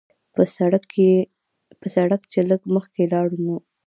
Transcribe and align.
پۀ 1.81 1.87
سړک 1.95 2.21
چې 2.31 2.39
لږ 2.49 2.61
مخکښې 2.73 3.05
لاړو 3.13 3.37
نو 3.45 3.55